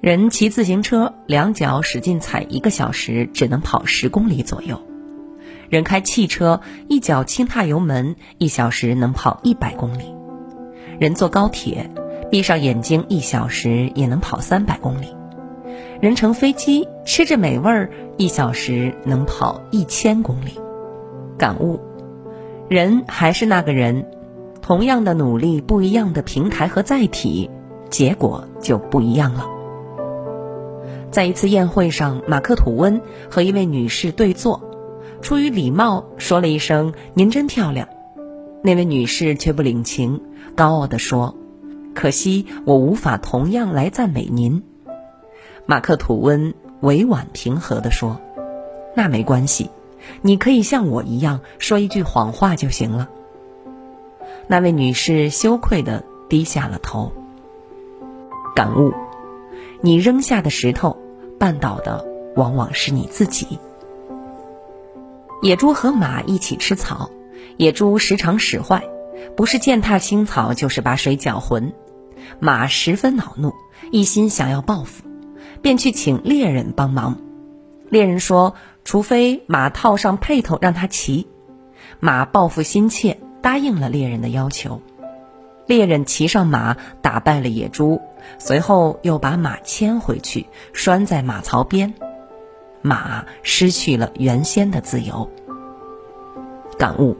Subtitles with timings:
[0.00, 4.76] 人骑自行车，两脚使劲踩一个小时，只能跑十公里左右；
[5.68, 10.04] 人开汽车，一脚轻踏油门，一小时能跑一百公里；
[11.00, 11.90] 人坐高铁，
[12.30, 15.08] 闭上眼睛一小时也能跑三百公里；
[16.00, 20.60] 人乘飞机，吃着美味儿，一小时能跑一千公里。
[21.36, 21.80] 感悟：
[22.68, 24.06] 人还是那个人，
[24.62, 27.50] 同样的努力，不一样的平台和载体，
[27.90, 29.57] 结果就不一样了。
[31.10, 34.62] 在一次宴会上，马克·吐温和一位女士对坐，
[35.22, 37.88] 出于礼貌说了一声“您真漂亮”，
[38.62, 40.20] 那位女士却不领情，
[40.54, 41.34] 高傲地说
[41.94, 44.62] ：“可惜我无法同样来赞美您。”
[45.66, 48.20] 马克·吐温委婉平和地说
[48.94, 49.70] ：“那没关系，
[50.20, 53.08] 你可以像我一样说一句谎话就行了。”
[54.46, 57.12] 那位女士羞愧地低下了头。
[58.54, 58.92] 感悟。
[59.80, 60.96] 你扔下的石头，
[61.38, 63.58] 绊倒的往往是你自己。
[65.40, 67.10] 野猪和马一起吃草，
[67.56, 68.82] 野猪时常使坏，
[69.36, 71.72] 不是践踏青草，就是把水搅浑。
[72.40, 73.52] 马十分恼怒，
[73.92, 75.04] 一心想要报复，
[75.62, 77.18] 便去请猎人帮忙。
[77.88, 81.28] 猎人说：“除非马套上辔头让他骑。”
[82.00, 84.82] 马报复心切，答应了猎人的要求。
[85.68, 88.00] 猎人骑上马，打败了野猪，
[88.38, 91.92] 随后又把马牵回去，拴在马槽边。
[92.80, 95.30] 马失去了原先的自由。
[96.78, 97.18] 感悟：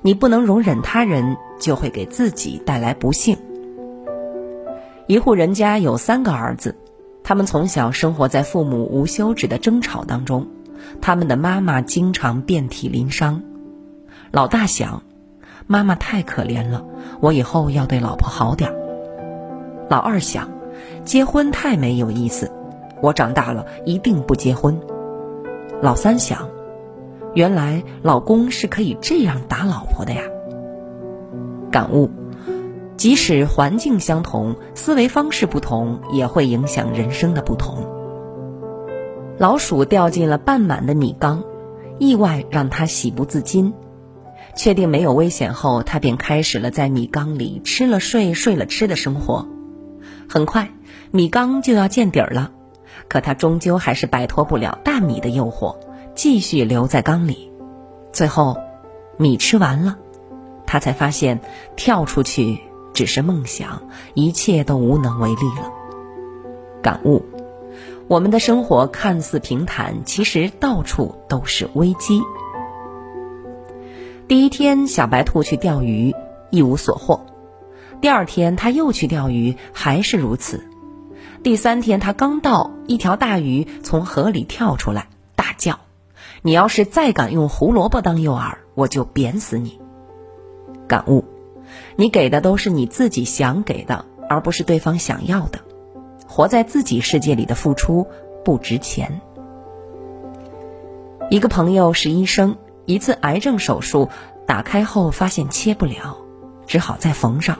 [0.00, 3.36] 你不能容忍他人，就会给自己带来不幸。
[5.06, 6.74] 一户人家有三个儿子，
[7.22, 10.48] 他们从小生活在父母无休止的争吵当中，
[11.02, 13.42] 他们的妈妈经常遍体鳞伤。
[14.30, 15.02] 老大想。
[15.66, 16.84] 妈妈太可怜了，
[17.20, 18.76] 我以后要对老婆好点儿。
[19.88, 20.48] 老二想，
[21.04, 22.50] 结婚太没有意思，
[23.00, 24.78] 我长大了一定不结婚。
[25.80, 26.48] 老三想，
[27.34, 30.22] 原来老公是可以这样打老婆的呀。
[31.70, 32.10] 感悟，
[32.96, 37.86] 即使环境相同，思维方式不同，也会影响人生的不同。
[39.38, 41.42] 老鼠掉进了半满的米缸，
[41.98, 43.72] 意外让它喜不自禁。
[44.54, 49.48] 确定没有危险后，他便开始了在米缸里吃了睡、睡了吃的生活。
[50.28, 50.70] 很快，
[51.10, 52.50] 米缸就要见底儿了，
[53.08, 55.76] 可他终究还是摆脱不了大米的诱惑，
[56.14, 57.50] 继续留在缸里。
[58.12, 58.56] 最后，
[59.16, 59.96] 米吃完了，
[60.66, 61.40] 他才发现
[61.76, 62.58] 跳出去
[62.92, 63.82] 只是梦想，
[64.14, 65.70] 一切都无能为力了。
[66.82, 67.24] 感悟：
[68.08, 72.20] 我们的生活看似平坦，其实到处都是危机。
[74.32, 76.16] 第一天，小白兔去钓鱼，
[76.48, 77.26] 一无所获。
[78.00, 80.64] 第二天，他又去钓鱼，还是如此。
[81.42, 85.80] 第三天，他刚到，一条大鱼从河里跳出来，大叫
[86.40, 89.78] ：“你要是再敢用胡萝卜当诱饵，我就扁死你！”
[90.88, 91.26] 感悟：
[91.96, 95.58] 你给的都是你自己想给的，而不是对方想要的。
[96.26, 98.06] 活在自己世界里的付出
[98.42, 99.20] 不值钱。
[101.28, 102.56] 一个朋友是医生。
[102.86, 104.08] 一次癌症手术
[104.46, 106.16] 打开后发现切不了，
[106.66, 107.58] 只好再缝上。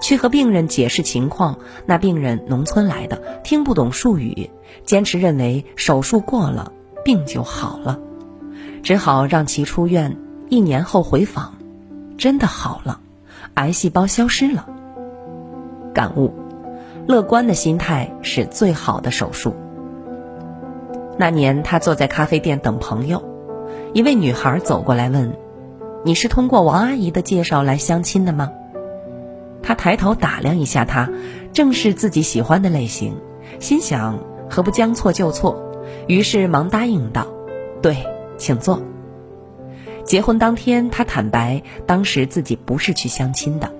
[0.00, 4.50] 去和病人解释情况，那病人农村来的，听不懂术语，
[4.84, 6.72] 坚持认为手术过了
[7.04, 7.98] 病就好了，
[8.82, 10.16] 只好让其出院。
[10.48, 11.56] 一年后回访，
[12.16, 13.00] 真的好了，
[13.54, 14.68] 癌细胞消失了。
[15.92, 16.32] 感悟：
[17.06, 19.56] 乐观的心态是最好的手术。
[21.18, 23.35] 那年他坐在咖啡店等朋友。
[23.96, 25.34] 一位女孩走过来问
[26.04, 28.52] ：“你是通过王阿姨的介绍来相亲的吗？”
[29.64, 31.08] 他抬头打量一下她，
[31.54, 33.16] 正是自己喜欢的类型，
[33.58, 35.72] 心想何不将错就错，
[36.08, 37.26] 于是忙答应道
[37.80, 38.04] ：“对，
[38.36, 38.82] 请坐。”
[40.04, 43.72] 结婚当天，他坦白当时自己不是去相亲的。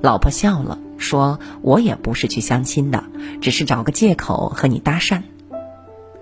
[0.00, 3.04] 老婆笑了，说：“我也不是去相亲的，
[3.42, 5.20] 只是找个借口和你搭讪。”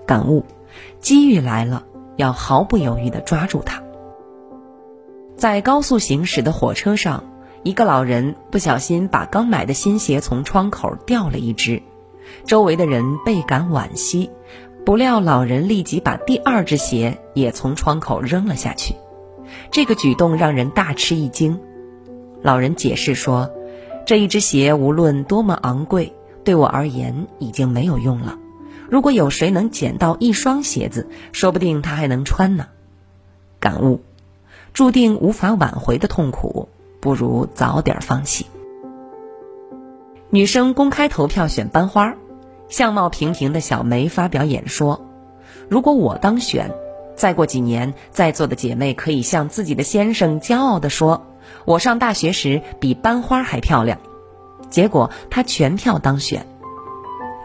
[0.05, 0.45] 感悟：
[0.99, 1.85] 机遇来了。
[2.17, 3.83] 要毫不犹豫地抓住它。
[5.37, 7.25] 在高速行驶的火车上，
[7.63, 11.83] 一个老人不小心把刚买的新鞋从窗口掉了一只，
[12.47, 14.31] 周围的人倍感惋惜。
[14.85, 18.95] 不料老人立即把第二只鞋也从窗口扔了下去，
[19.71, 21.59] 这个举动让人大吃一惊。
[22.43, 23.51] 老人解释说
[24.05, 26.13] ：“这一只鞋无论多么昂贵，
[26.45, 28.39] 对我而言已经没有用了。”
[28.95, 32.69] 如果有谁能捡到一双鞋子，说不定他还能穿呢。
[33.59, 34.01] 感悟：
[34.73, 36.69] 注定无法挽回的痛苦，
[37.01, 38.47] 不如早点放弃。
[40.31, 42.15] 女生公开投票选班花，
[42.69, 45.05] 相貌平平的小梅发表演说
[45.69, 46.71] ：“如果我当选，
[47.17, 51.27] 再过几年，在座的姐妹可以向自己的先生骄傲地说，
[51.65, 53.99] 我上大学时比班花还漂亮。”
[54.71, 56.47] 结果她全票当选。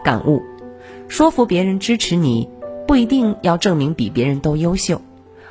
[0.04, 0.40] 感悟：
[1.10, 2.48] 说服别人支持你，
[2.86, 5.02] 不一定要证明比别人都优秀，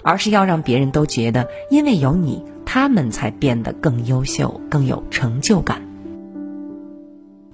[0.02, 5.82] 而是要让别人都觉得，因为有你，他们才变得更优秀、更有成就感。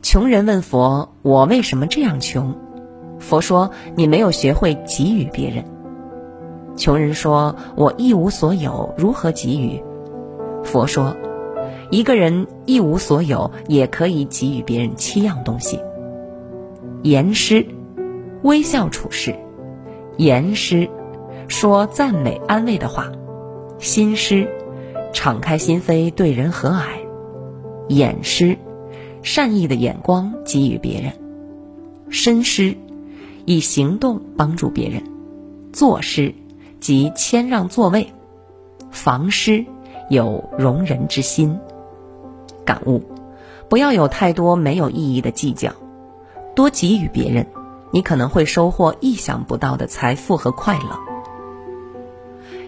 [0.04, 2.54] 穷人问佛：“我为什么这样穷？”
[3.18, 5.66] 佛说：“你没有学会给予别人。”
[6.78, 9.82] 穷人说：“我一无所有，如何给予？”
[10.64, 11.18] 佛说
[11.90, 15.80] ：“一个人一无所有，也可以给予别人七样东西。
[17.02, 17.66] 言师，
[18.46, 19.34] 微笑处事；
[20.18, 20.88] 言师，
[21.48, 23.06] 说赞美安慰的话；
[23.80, 24.48] 心师，
[25.12, 26.84] 敞开心扉对人和蔼；
[27.90, 28.56] 眼师。”
[29.24, 31.12] 善意的眼光给予别人，
[32.12, 32.78] 身施，
[33.46, 35.02] 以行动帮助别人；
[35.74, 36.36] 坐师，
[36.80, 38.06] 即谦让座位；
[38.92, 39.66] 防师，
[40.12, 41.58] 有容人之心。
[42.64, 43.02] 感悟：
[43.68, 45.72] 不要有太多没有意义的计较，
[46.54, 47.48] 多给予别人，
[47.96, 51.00] 你可能会收获意想不到的财富和快乐。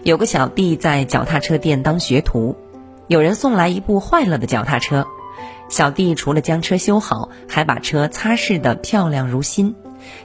[0.02, 2.56] 有个小弟在脚踏车店当学徒，
[3.08, 5.06] 有人送来一部坏了的脚踏车。
[5.68, 9.74] 小弟除了将车修好，还把车擦拭得漂亮如新。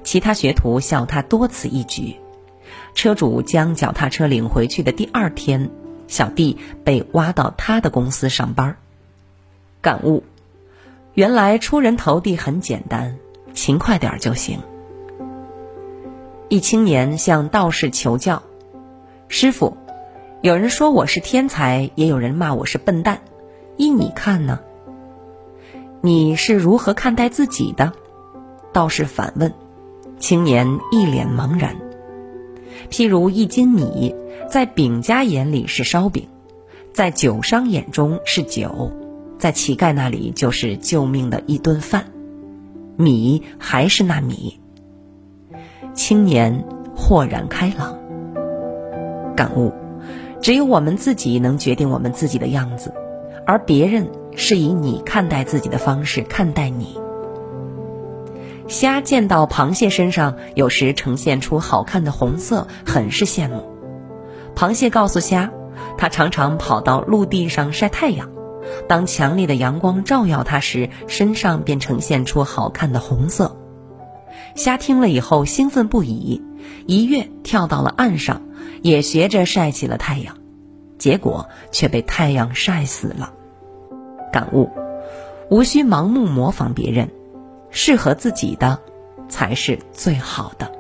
[0.05, 2.15] 其他学徒笑他多此一举。
[2.95, 5.69] 车主将脚踏车领回去的第二天，
[6.07, 8.77] 小弟被挖到他的公司上班。
[9.81, 10.23] 感悟：
[11.13, 13.17] 原来出人头地很简单，
[13.53, 14.61] 勤快点就行。
[16.49, 18.43] 一青年向道士求教
[19.27, 19.75] ：“师傅，
[20.41, 23.21] 有人说我是天才，也有人骂我是笨蛋，
[23.77, 24.59] 依你看呢？”
[26.01, 27.93] 你是如何看待自己的？
[28.71, 29.53] 道士反问。
[30.19, 31.75] 青年一脸茫然。
[32.89, 34.13] 譬如一斤米，
[34.49, 36.27] 在饼家眼里是烧饼，
[36.93, 38.91] 在酒商眼中是酒，
[39.39, 42.05] 在乞丐那里就是救命的一顿饭。
[42.95, 44.59] 米还是那米。
[45.93, 46.63] 青年
[46.95, 47.97] 豁然开朗，
[49.35, 49.71] 感悟：
[50.41, 52.93] 只有我们自己能决定我们自己的样子，
[53.45, 54.07] 而别人。
[54.35, 56.99] 是以你看待自己的方式看待你。
[58.67, 63.63] 虾见到螃蟹身上有时呈现出好看的红色，很是羡慕。
[64.55, 65.51] 螃蟹告诉虾，
[65.99, 68.31] 它常常跑到陆地上晒太阳，
[68.87, 73.55] 当强烈的阳光照耀它时，身上便呈现出好看的红色。
[74.55, 76.41] 虾听了以后兴奋不已，
[76.85, 78.41] 一跃跳到了岸上，
[78.81, 80.37] 也学着晒起了太阳，
[80.97, 83.33] 结果却被太阳晒死了。
[84.31, 84.69] 感悟，
[85.49, 87.09] 无需盲目模仿别人，
[87.69, 88.79] 适合自己的
[89.27, 90.71] 才是最好的。